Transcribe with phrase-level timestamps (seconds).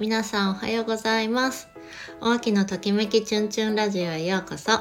[0.00, 1.68] 皆さんおはようございます。
[2.22, 4.80] 大きのときめきチュンチュンラジオへようこそ。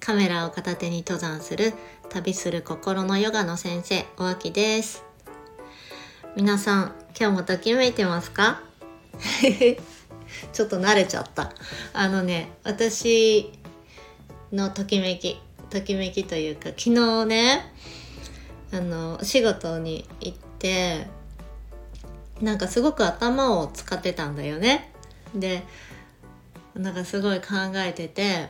[0.00, 1.74] カメラを片手に登山する
[2.08, 5.04] 旅する心のヨガの先生大きです。
[6.34, 8.62] 皆さん今日もときめいてますか？
[10.54, 11.52] ちょっと慣れちゃった。
[11.92, 13.52] あのね私
[14.50, 15.38] のときめき
[15.68, 17.70] ときめきというか昨日ね
[18.72, 21.17] あの仕事に行って
[22.40, 24.92] なんかすごく頭を使ってたんだよね。
[25.34, 25.62] で
[26.74, 28.48] なんかすごい考えてて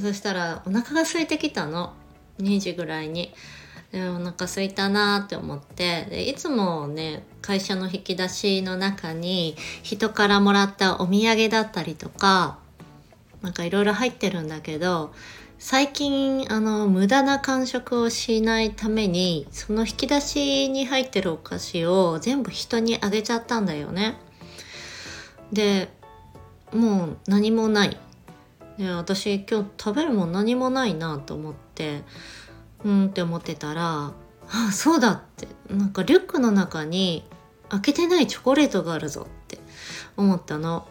[0.00, 1.94] そしたらお腹が空いてきたの。
[2.38, 3.32] 2時ぐらいに。
[3.92, 6.06] でお腹空いたなって思って。
[6.10, 12.58] でいつもね会社の引き出しの中に人からもらったお土産だったりとか
[13.42, 15.12] なんかいろいろ入ってるんだけど
[15.66, 24.14] 最近あの無駄な間食をしないためにその引き出しに入ってるお菓子を全部人にあげちゃったんだよね。
[25.54, 25.88] で
[26.74, 27.96] もう何もない
[28.76, 32.02] で私今日食べるもん何もないなと思って
[32.84, 34.12] うんって思ってたら
[34.50, 37.24] あそうだってなんかリュックの中に
[37.70, 39.58] 開けてないチョコレートがあるぞって
[40.18, 40.86] 思ったの。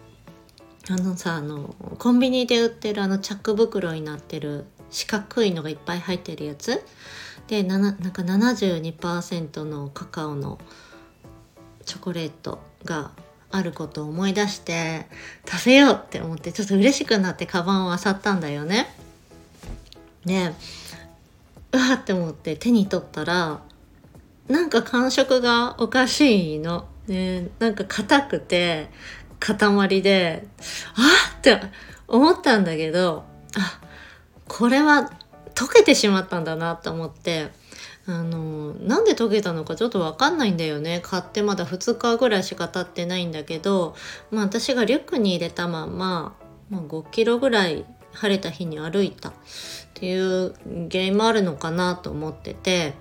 [0.89, 6.83] あのさあのコンビニで売ってるあのチャック袋になってる四角いのがいっぱい入ってるやつ
[7.47, 10.59] でななんか72%のカカオの
[11.85, 13.11] チョコレートが
[13.51, 15.05] あることを思い出して
[15.47, 18.87] 食べようって思ってちょっと嬉しくなってカバンを漁ったんだよね。
[20.25, 20.53] で
[21.71, 23.61] うわって思って手に取ったら
[24.47, 26.87] なんか感触がおかしいの。
[27.07, 28.89] ね、なんか硬くて
[29.43, 30.47] 塊で、
[30.95, 31.59] あって
[32.07, 33.25] 思ったんだけど、
[33.57, 33.79] あ、
[34.47, 35.11] これは
[35.53, 37.51] 溶けてしまったんだなと思って、
[38.05, 41.01] あの、なんで溶けたのかちょっとわかんないんだよね。
[41.03, 43.95] 買ってまだ2日ぐらいしか経ってないんだけど、
[44.31, 46.35] まあ私がリュックに入れたまま、
[46.69, 49.33] まあ、5キロぐらい晴れた日に歩いたっ
[49.93, 50.53] ていう
[50.89, 52.93] 原因もあるのかなと思ってて、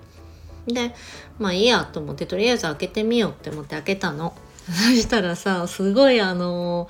[0.66, 0.94] で、
[1.38, 4.34] まあいいやと思ってとりあえず開けてみようって思って開けたの。
[4.70, 6.88] そしたらさすごいあの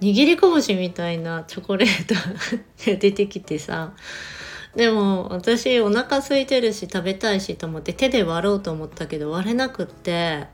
[0.00, 2.20] 握り拳みたいなチョコレートが
[2.96, 3.92] 出てきてさ
[4.74, 10.46] でも私お腹空いてるし食べたいしと思って手で割ろうと思ったけど割れなくって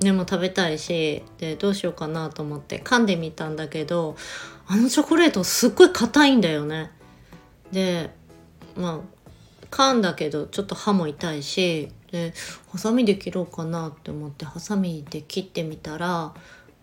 [0.00, 4.16] でも食べたいしでどうしようかなと思って噛んでみたんだけど
[4.66, 6.90] あのチョコレートすっごい硬いんだよね。
[7.72, 8.10] で
[8.76, 9.18] まあ
[9.70, 12.32] 噛んだけどちょっと歯も痛いしで
[12.70, 16.34] ハサミで切ろうかなって思ってハサミで切ってみたら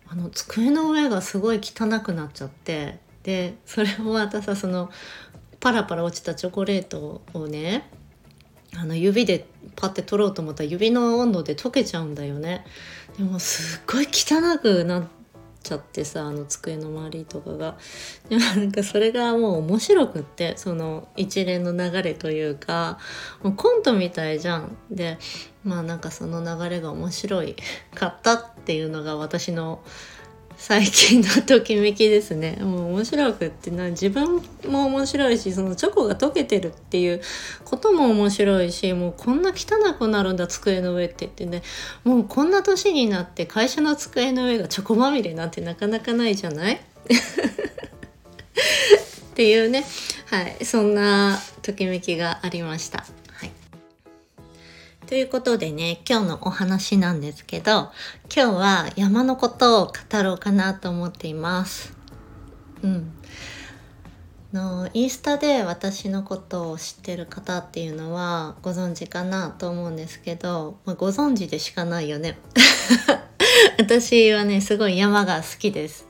[0.08, 4.90] あの机の上がすごい汚くなっちゃってでそれをまたさその
[5.58, 7.90] パラパラ落ちたチョコレートをね
[8.76, 12.64] あの指でパッて取ろうと思ったら指の温度で溶けちゃうんだよね。
[13.16, 15.06] でもすっごい汚くなっ
[15.66, 17.76] ちゃってさあの机の周りとかが。
[18.28, 22.98] でもなんかそれがもう面白くってその一連の流れというか
[23.42, 24.76] もうコントみたいじゃん。
[24.90, 25.18] で
[25.64, 27.56] まあなんかその流れが面白い。
[27.94, 29.82] かったっていうのが私の
[30.58, 32.56] 最近のときめきですね。
[32.60, 37.20] もう面白くってな自分も面白いしそのチョコが溶けてるっていう
[37.64, 41.62] ことも面白いしもうこんな汚くなるんだ机の上って言ってね。
[42.04, 46.74] もうこんな年になって会社の机の上がチョコまみれなんてなかなかないじゃない？
[46.80, 46.80] っ
[49.36, 49.84] ていうね。
[50.26, 50.64] はい。
[50.64, 53.04] そんなときめきがありました。
[55.06, 57.92] ということでね、今日のお話なんですけど、
[58.34, 61.96] 今日は山のことを語ろうかなと思っています。
[62.82, 63.12] うん。
[64.52, 72.38] のインスタで私のことを知ってる方っていうのはご存知かなと思うんですけど、まあ、ご存知でしかないよね。
[73.78, 76.08] 私はね、すごい山が好きです。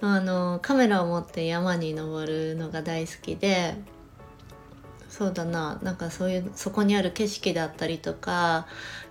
[0.00, 3.76] あの、カメラを持って山に登るのが大好きで、
[5.20, 8.66] そうだななんかそういうそこにある景色だったりとか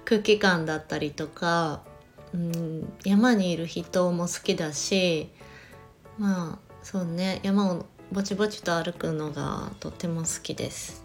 [0.06, 1.84] 空気感だったりとか、
[2.34, 5.30] うん、山にいる人も好きだし
[6.18, 11.04] まあそうね山をぼちぼちと歩くのがとても好きです。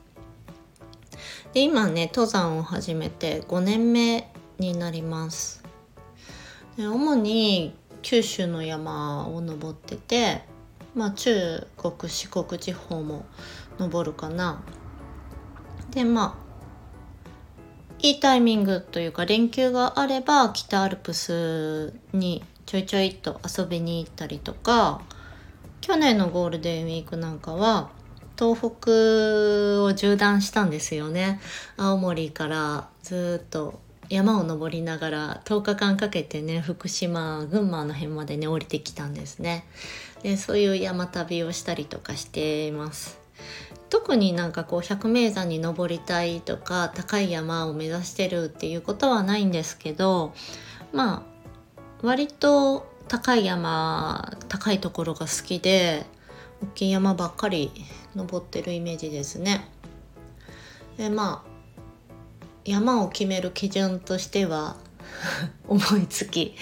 [1.52, 5.62] で今ね登山を始めて5年目になります。
[6.78, 10.44] で主に九州の山を登ってて、
[10.94, 13.26] まあ、中国四国地方も
[13.78, 14.62] 登るかな
[15.94, 16.44] でまあ
[18.00, 25.00] いいタイミングというか連休があれば北アルプスにちょいちょいと遊びに行ったりとか
[25.80, 27.90] 去年のゴールデンウィークなんかは
[28.38, 31.40] 東北を縦断したんですよね。
[31.76, 39.66] 青森からずっと山を登りながら10日間かけてね福島群馬の辺までね降りてきたんですね。
[40.22, 43.18] でそういう山旅をしたりとかしています。
[43.94, 50.34] 特になんかこう百名山に登りたいとか高い山を目指してるっていうことはないんですけど
[50.92, 51.22] まあ
[52.02, 56.06] 割と高い山高いところが好きで
[56.60, 57.70] 大きい山ばっかり
[58.16, 59.70] 登ってるイメージですね。
[60.96, 64.76] でまあ山を決める基準としては
[65.68, 66.54] 思いつき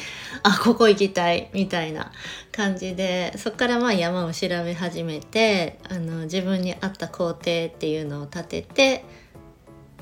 [0.42, 2.12] あここ行きたいみたいな
[2.50, 9.04] 感じでそこからまあ山を調べ始めてあの自分に合った工程っていうのを立てて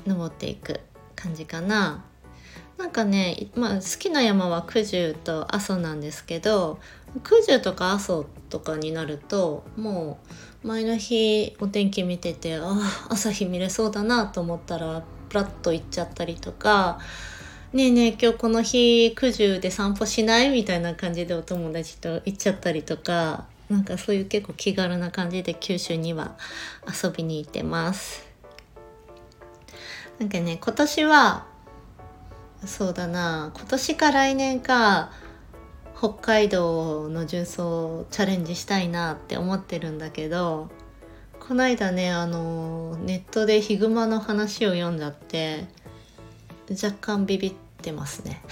[0.05, 0.79] 登っていく
[1.15, 2.05] 感じかな。
[2.77, 6.79] なんかね、まあ、好きな山は九十と阿蘇なんですけど
[7.23, 10.19] 九十とか阿蘇とかになるとも
[10.63, 12.75] う前の日お天気見ててあ
[13.09, 16.99] 朝日見れそうだなと思ったらプラッと行っちゃったりとか
[17.73, 20.49] ねえねえ今日この日九十で散歩しない？
[20.49, 26.35] みたいな感じでお友達と行っちゃったりとかなんかそういう結構気軽な感じで九州には
[26.85, 28.27] 遊びに行ってます。
[30.19, 31.45] なんかね今年は
[32.65, 35.13] そうだな今年か来年か
[35.97, 40.69] 北海道の重曹チャレンジしたいなって思ってるんだけど
[41.39, 45.67] この間ねあのネットでヒグマの話を読んじゃって
[46.71, 48.41] 若干ビビってますね。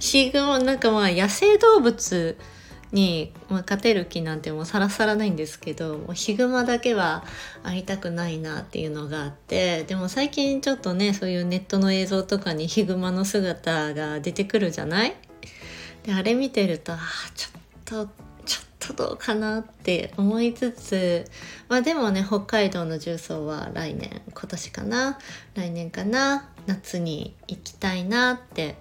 [0.00, 2.36] ヒグマなんかまあ野生動物
[2.92, 7.24] に、ま、勝てる気なんてもうさらさらないんですけどもうヒグマだけは
[7.62, 15.16] 会いたくないなっていうのがあってでも最近ちょっとねそういうネットの映像とかにヒグマの姿が出てくるじゃない？
[16.02, 16.98] であれ見てるとあ
[17.34, 18.21] ちょっと
[18.82, 21.24] っとどうかなって思いつつ
[21.68, 25.18] まあでもね北海道の重曹は来年今年かな
[25.54, 28.76] 来年かな夏に行きたいなって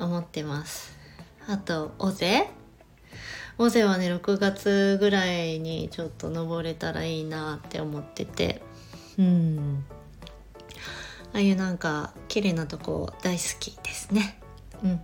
[0.00, 0.96] 思ってます。
[1.48, 2.48] あと尾瀬？
[3.58, 8.62] 尾瀬はね6月ぐらいにちょっと登れたらいいなって思ってて。
[9.18, 9.84] うん。
[11.32, 14.38] ああいうなんか綺麗なとこ大好きですね。
[14.82, 15.00] うん。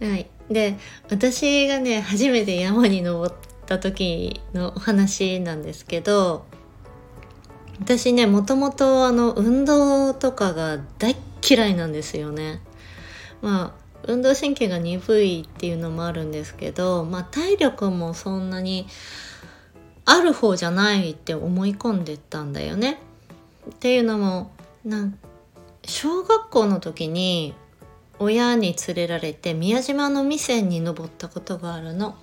[0.08, 0.28] はい。
[0.50, 0.78] で
[1.10, 3.34] 私がね初めて山に登っ
[3.66, 6.46] た時のお話なんですけど
[7.80, 11.16] 私ねもともとあの運動とかが大
[11.48, 12.60] 嫌いなんですよね
[13.42, 18.86] まあ運動神経が鈍いっていうのもあるんですけど、まあ、体力もそんなに
[20.04, 23.00] ある方じゃないって思い込んでたんだよね。
[23.68, 24.52] っていうのも
[24.84, 25.18] なん
[25.84, 27.54] 小学校の時に
[28.18, 32.16] 親に連れられて宮島の未線に登ったことがあるの。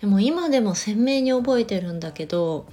[0.00, 2.66] でも今でも鮮明に覚えてるんだけど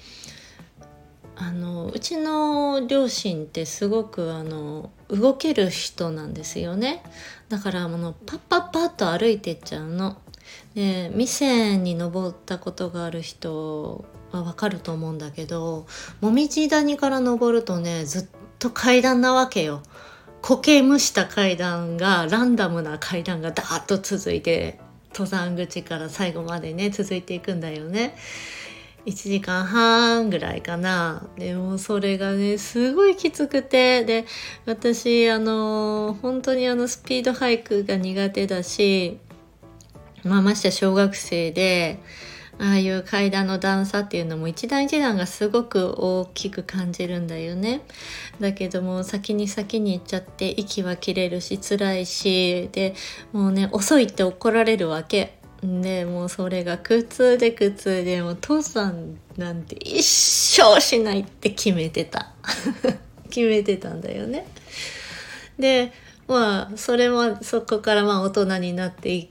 [1.35, 7.03] あのうちの両親ってすごくあの動ける人なんですよね
[7.49, 10.17] だからあのパッパッパッと歩いてっちゃうの。
[10.75, 15.87] で店に登ったことがある人はわかると思うんだけど
[16.21, 18.27] もみじ谷から登るとねずっ
[18.59, 19.81] と階段なわけよ。
[20.47, 24.77] 苔むした階段がランダムな階段がダーッと続いて
[25.09, 28.15] 登山口から最後までね続いていくんだよね。
[29.07, 31.27] 1時間半ぐらいかな。
[31.36, 34.25] でもそれがね、すごいきつくて、で、
[34.65, 39.19] 私、あの、本当にあのスピードハイクが苦手だし、
[40.24, 42.00] まあまして小学生で、
[42.57, 47.81] ああいう階段の段差っていうのも一段一段がすごく大きく感じるんだよね。
[48.39, 52.95] だけども先に先に行っちゃって息は切れるし辛いしで
[53.33, 55.38] もうね遅いって怒られるわけ。
[55.63, 62.33] でもうそれが苦痛で苦痛でもう父さんなんて一生しないって決めてた
[63.29, 64.45] 決めてたんだよね
[65.57, 65.91] で
[66.27, 69.27] まあそれもそこからまあ大人になっていっ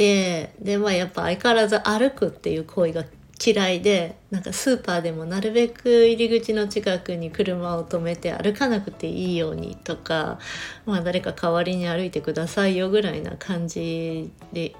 [0.00, 3.04] てでまあやっぱ相変わらず歩くっていう行為が
[3.44, 10.38] 嫌いでなんかスーパーでもなるべく入り口の近くに車を止めて歩かなくていいようにとか、
[10.86, 14.74] まあ、誰か代わりに歩いてくださいよぐらいな感じで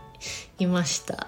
[0.58, 1.26] いました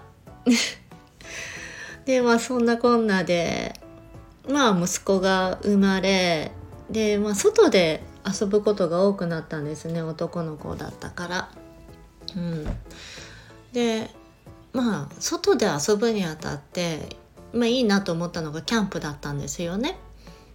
[2.06, 3.74] でまあそんなこんなで
[4.48, 6.50] まあ息子が生まれ
[6.90, 11.50] で、まあ、外で遊ぶことが多くなったんですね男の子だったから。
[12.36, 12.66] うん、
[13.72, 14.10] で
[14.72, 17.16] まあ外で遊ぶにあたって、
[17.52, 19.98] まあ、いいなと思ったのがキャンプだったんですよね。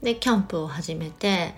[0.01, 1.55] でキャンプを始めて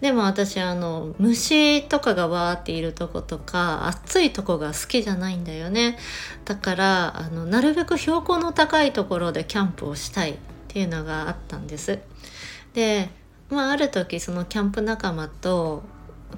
[0.00, 5.98] でも私あの虫とかがわーっているとことか暑いとこが好きじゃないんだよね
[6.44, 10.36] だからあのなるべく標高の高いところでキャンプをしたいっ
[10.68, 11.98] ていうのがあったんです
[12.72, 13.10] で
[13.50, 15.82] まあある時そのキャンプ仲間と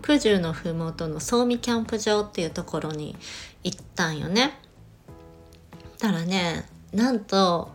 [0.03, 3.17] 九十の麓の総見キャンプ場っていうところに
[3.62, 4.59] 行ったんよね。
[5.99, 7.71] たらねなんと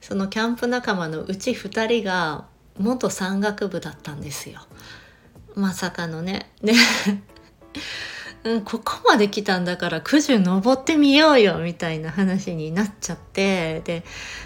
[0.00, 2.46] そのキャンプ仲間のうち2人が
[2.78, 4.60] 元山岳部だったんですよ。
[5.54, 6.50] まさかのね。
[6.62, 6.72] で
[8.42, 14.02] うん、ここまで来たんだから九十登ってみようよみたいな話になっちゃってで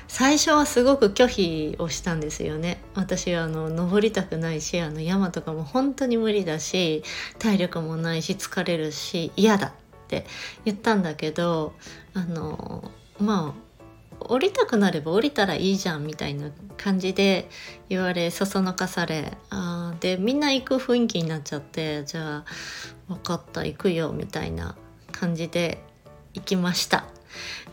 [0.08, 2.82] 最初はすごく拒否をしたんですよね。
[2.94, 7.04] 私はあの登りたくないしあの山とかも本当に無理だし
[7.38, 9.72] 体力もないし疲れるし嫌だっ
[10.08, 10.26] て
[10.64, 11.74] 言ったんだけど
[12.14, 13.64] あのまあ
[14.20, 17.48] 降りたくなれば降りたらいいじゃんみたいな感じで
[17.88, 22.44] 言われそそのかされあでみんな行く雰囲気になっちゃってじゃあ
[23.08, 24.76] 分かった行くよみたいな
[25.12, 25.82] 感じで
[26.34, 27.04] 行きました。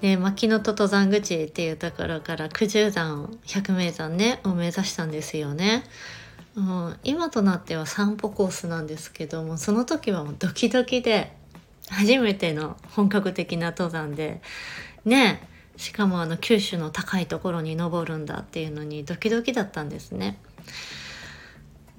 [0.01, 5.83] で牧野と登山口っていうところから九十山百名山ねを目指したんですよね。
[6.55, 11.33] うん、今となっては散歩コースなんですけどもその時はもうドキドキで
[11.89, 14.41] 初めての本格的な登山で
[15.05, 15.47] ね
[15.77, 20.37] しかもあの九州の高いところに登るんだっていうのにドキドキだったんですね。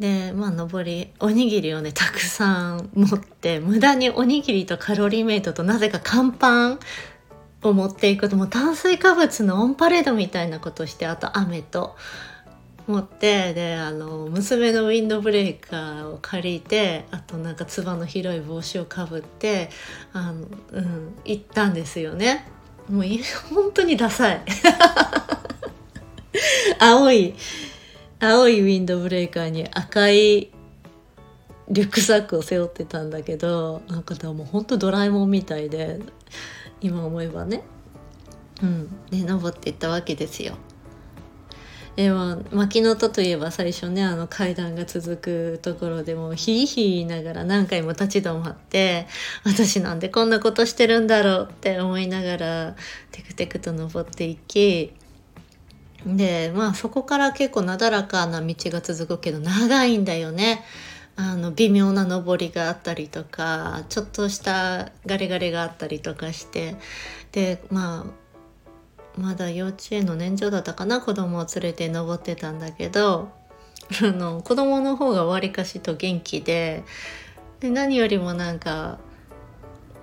[0.02, 6.80] でまあ登りおにぎりをねたくさん持って無駄におにぎりとカロリーメイトとなぜか乾パン
[7.62, 11.94] を持っていくともう炭水化物のオンパレードみたいなことしてあと飴と
[12.88, 19.70] 持ってであの娘のウィンドブレーカーを借りてあとなんかつばの広い帽子をかぶって
[20.12, 22.48] あの、うん、行ったんですよね。
[22.90, 23.04] もう
[23.54, 24.42] 本当にダサい
[26.80, 27.36] 青い
[28.24, 30.52] 青いウィンドブレーカーに赤い
[31.68, 35.98] リュックサックを背負ってたんだけどなんかもうほんとドラえもんみたいで
[36.80, 37.64] 今思えばね
[38.62, 40.54] うんで登っていったわけですよ。
[41.96, 49.08] でも牧野とといえば最初ねあの階段が続くところでもひいひい言いながら何回も立ち止まって
[49.44, 52.76] 私なんでこんなことしてるんだろうって思いながら
[53.10, 54.94] テクテクと登っていき
[56.06, 60.64] でまあそこから結構なだらかな道が続くけど長いんだよね。
[61.14, 66.76] あの微妙な登りがあったりとかちょっとしたガレガレがあったりとかして
[67.32, 73.30] でまあまだ幼稚園の年長だったかな子供を連れて登ってたんだけど
[74.02, 76.82] あの子供の方がわりかしと元気で
[77.60, 78.98] で何よりもなんか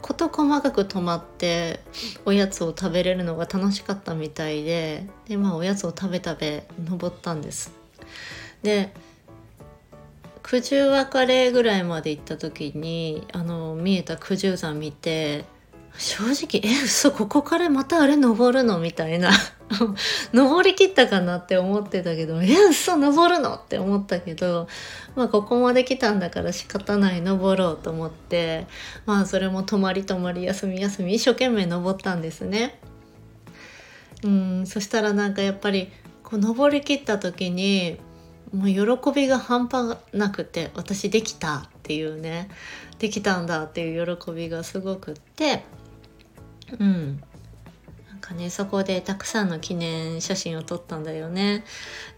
[0.02, 1.80] 事細かく止まって
[2.26, 7.72] おやつを食べれるのが楽しかったみたいででまあおやつを食べ食べ登ったんです。
[8.64, 8.92] で
[10.42, 15.46] 九十別れぐらいまで行った時にあの見えた九十山見て
[16.00, 18.80] 正直え嘘ここからまたあれ登るの？
[18.80, 19.32] みたいな。
[20.34, 23.56] 登りきったかなって思ってたけどえ嘘登るの？
[23.56, 24.70] って思ったけど
[25.16, 28.66] まあここまで来たんだから仕方ない登ろうと思って
[29.06, 32.80] まあそれも泊まり泊まり休み休み一生懸命登ったんですね。
[34.24, 35.92] うんそしたらなんかやっぱり
[36.24, 37.98] こう登りきった時に
[38.54, 42.50] もう喜びが半端なくて私できたっていうね。
[43.00, 45.64] できたんだっていう喜びがすごくって
[46.78, 47.22] うん。
[48.10, 51.64] なんかねそこでたくさんの記念写真を撮ったんだよね。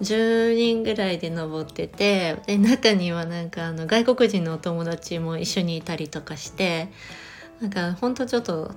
[0.02, 6.90] 10人ぐらいで登っててで中にはなんかあの外国人のお友達も一緒にいたりとかして
[7.62, 8.72] なんかほんとちょっと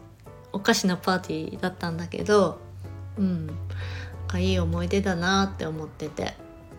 [0.52, 2.60] おかしなパーティーだったんだけど
[3.18, 3.50] うん。
[4.38, 6.34] いい思い出だなって思ってて。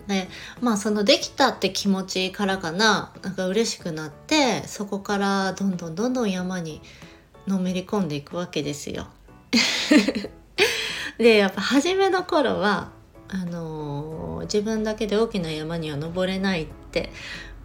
[0.07, 0.27] で
[0.61, 6.83] まあそのできたって気持ちからかななんか嬉しくなってそこからどんどんどんどん山に
[7.47, 9.07] のめり込んでいくわけですよ。
[11.17, 12.89] でやっぱ初めの頃は
[13.27, 17.11] あのー、自分だけで大きな山には登れないって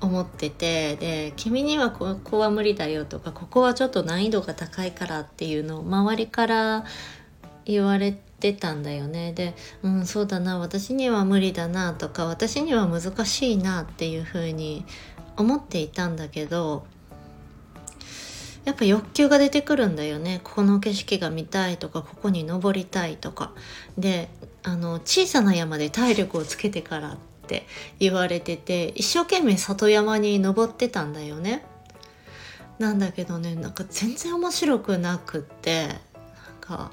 [0.01, 6.85] 思っててで君にはここは無理だよとかここはちょっと難易度が高いからっていうのを周りから
[7.67, 14.87] 言われてたんだよねでうんそうだな私には無理だなとか私には難しいなっていうふうに
[15.37, 16.87] 思っていたんだけど
[18.65, 20.41] やっぱ欲求が出てくるんだよね。
[20.45, 23.53] ここの景色が見たいとかここに登りたいとか。
[23.99, 24.29] で
[24.63, 27.67] あの小さな山で体力をつけてからって
[27.99, 31.65] 言われてて一生懸命里山に登ってたんだよね。
[32.79, 35.97] なんだけどねなんか全然面白くなくってなん
[36.61, 36.91] か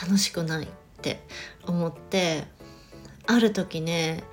[0.00, 0.68] 楽しくないっ
[1.00, 1.22] て
[1.64, 2.44] 思って
[3.26, 4.24] ある時ね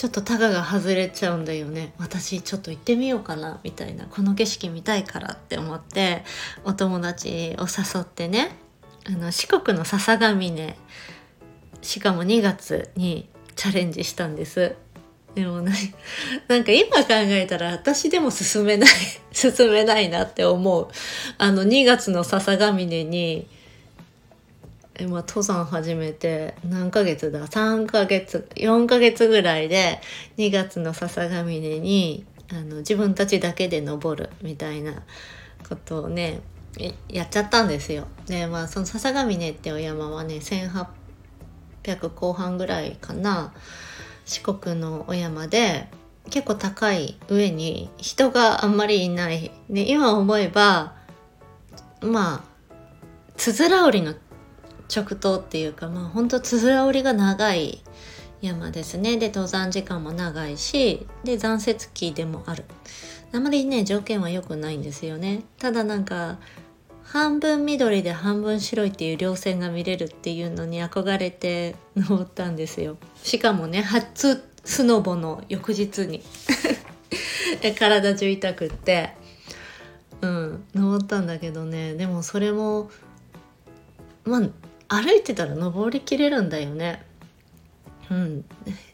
[0.00, 1.92] ちょっとタガが外れちゃうんだよね。
[1.98, 4.06] 私ちょっと行ってみようかなみたいな。
[4.06, 6.24] この景色見たいからって思って
[6.64, 8.56] お友達を誘ってね
[9.06, 10.74] あの四国の笹ヶ峰
[11.82, 14.74] しかも2月にチャレンジしたんです。
[15.34, 15.70] でもな
[16.48, 18.90] なんか今考えたら私でも進めない
[19.32, 20.88] 進めないなって思う。
[21.36, 23.46] あの2月の笹ヶ峰に、
[24.98, 30.00] まあ、登山始めて何ヶ月だ？3ヶ月4ヶ月ぐらいで
[30.36, 35.02] 2月の笹ヶ峰にあの自分たちだけで登るみたいな
[35.68, 36.40] ことをね
[37.08, 38.08] やっちゃったんですよ。
[38.26, 43.54] でまあその笹ヶ峰ってお山はね1800後半ぐらいかな
[44.26, 45.88] 四国のお山で
[46.28, 50.94] 結構高い上に人があんまりいないで今思えば
[52.02, 52.50] まあ
[53.36, 54.14] つづら折りの
[54.94, 57.82] 直登っていうかまあほんとつづら折りが長い
[58.42, 59.16] 山ですね。
[59.18, 62.64] で登山時間も長いしで残雪期でもある。
[63.32, 65.42] あまりね条件は良くないんですよね。
[65.58, 66.38] ただなんか
[67.04, 72.96] 半分緑で半分白いっていう稜線が見れるっていうのに憧れて登ったんですよ。
[73.22, 76.22] しかもね初スノボの翌日に。
[77.78, 79.14] 体中痛くって。
[80.22, 81.94] うん登ったんだけどね。
[81.94, 82.90] でもそれも
[84.24, 84.42] まあ
[84.92, 87.02] 歩いてたら登りきれるんだよね。
[88.10, 88.44] うん、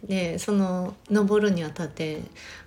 [0.05, 2.21] でその登るにあたって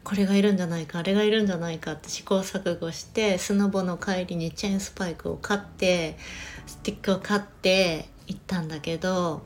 [0.03, 6.17] これがいるんじゃないかあれがいるんじゃないかって試行錯誤してスノボの帰りにチェーンスパイクを買って
[6.65, 9.43] スティックを買って行ったんだけど、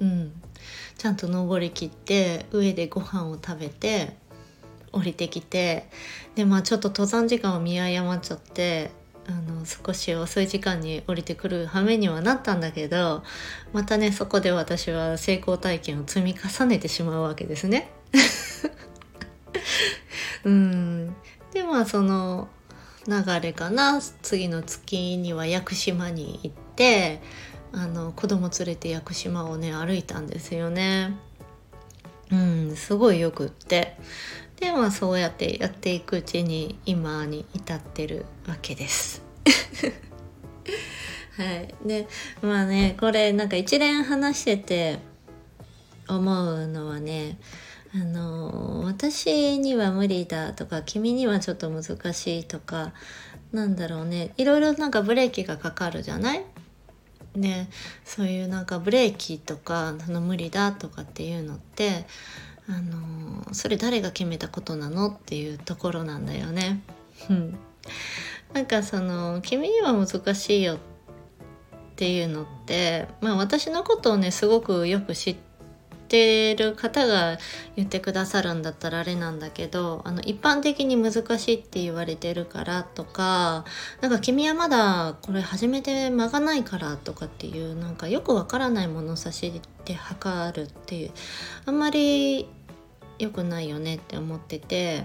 [0.00, 0.32] うん、
[0.96, 4.16] ちゃんと登りきって上でご飯を食べて
[4.90, 5.90] 降りてきて
[6.34, 8.90] でまあちょっと登山時間を見誤っちゃって
[9.28, 13.22] あの少し遅い時間に降りてくる羽目にはなったんだけど
[13.74, 17.90] またねそこで私は成功体験を積み重ねてしまうわけですね。
[20.44, 21.14] うん
[21.52, 22.48] でまあその
[23.06, 27.20] 流れかな次の月には屋久島に行って
[27.72, 31.14] あの子供連れて屋久島をね歩いたんですよね。
[32.30, 33.96] うんすごいよくって
[34.56, 39.27] でまあそうやってやっていくうちに今に至ってるわけです。
[41.36, 42.08] はい、で
[42.42, 44.98] まあねこれなんか一連話してて
[46.08, 47.38] 思うのはね
[47.94, 52.92] あの私には無理だとか君にはちょっと難しいとか
[53.52, 54.34] なんだろうね。
[54.36, 56.44] いろいろなんかブレーキがかかるじゃない？
[57.34, 57.70] ね
[58.04, 62.04] そういうなんかブレーキとかその無理だとかっていうのって
[62.68, 65.08] あのそれ誰が決めたことなの？
[65.08, 66.82] っていうところなんだよね。
[67.30, 67.58] うん、
[68.52, 70.78] なんかその君には難しいよっ
[71.96, 75.36] ていうのってまあ私のことをねすごくよく知っ
[76.08, 77.38] てる方が
[77.76, 83.64] 言ってくださるんだったらあれなんだけどあの一般的に難しいって言われてるからとか
[84.00, 91.10] なんか君はまだこれ始めて間がないからとかっていうなんかよくわからない物差しで測るっていう
[91.66, 92.48] あんまり
[93.18, 95.04] 良くないよねって思ってて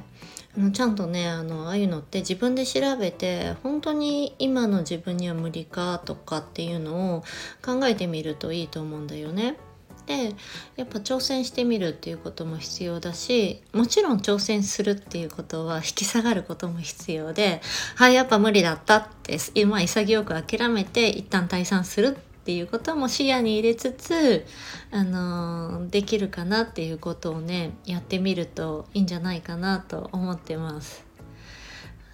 [0.56, 7.24] あのちゃんとねあのああいうのって自分で調べて本当に今の自分には無理かとかっていうのを
[7.66, 9.58] 考えてみるといいと思うんだよね。
[10.06, 10.36] で
[10.76, 17.62] やっぱ挑戦してみるっていうことも必要だしもちろん挑戦するっていうことは引き下がることも必要で
[17.96, 24.46] はいやっぱ無理だったって今潔く諦めて一旦退散するってっていうことも視野に入れつつ、
[24.92, 31.13] あのできるかなっていうことをねやってみるといいんじゃないかなと思ってます。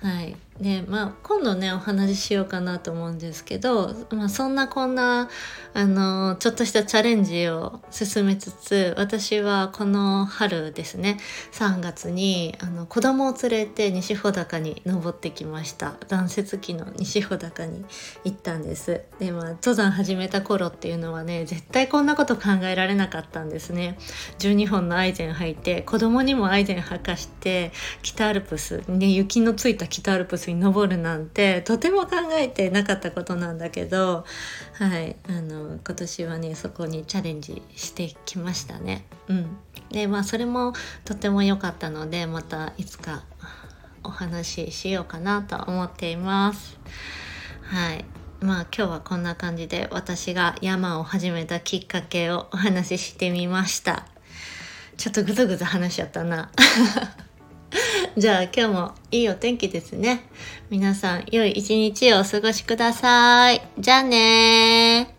[0.02, 0.36] はい。
[0.62, 5.30] でまあ、今度ねお話ししようかなと思うんですけど、まあ、そんなこんな
[5.74, 11.18] あのちょっとしたチャレンジを進めつつ私はこの春ですね
[11.54, 15.94] 3月にあの子供を連れて西穂高に登ってきました。
[16.10, 17.86] 断雪期の西穂高に
[18.26, 19.04] 行ったんです。
[19.20, 23.98] で、まあ、登山始めた頃っていうのはね絶対こんなこと考えられなかったんですね。
[24.40, 34.26] 12本のアイゼン履いて子供にもアイゼン履かして北アルプス、ね、雪のついた北アルプスに登るなんてとても考えてなかったことなんだけど、
[34.74, 39.06] はい、あの今年はねそこにチャレンジしてきましたね。
[39.28, 39.58] うん、
[39.92, 40.74] でまあそれも
[41.06, 43.24] とても良かったのでまたいつか
[44.04, 46.80] お話ししようかなと思っています。
[47.64, 48.06] はい
[48.42, 54.06] まあ今日はこんな感じで私が山を始めたきっかけをお話ししてみました。
[54.98, 56.52] ちょっとぐずぐず話しちゃったな。
[58.18, 60.24] じゃあ今日もいいお天気ですね。
[60.70, 63.62] 皆さん良い一日をお過ごしください。
[63.78, 65.19] じゃあね